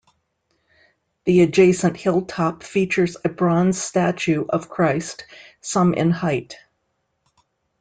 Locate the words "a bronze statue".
3.23-4.45